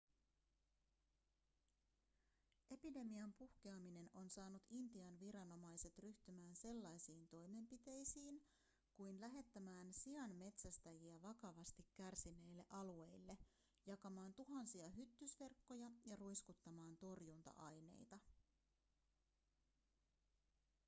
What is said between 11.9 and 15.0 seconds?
kärsineille alueille jakamaan tuhansia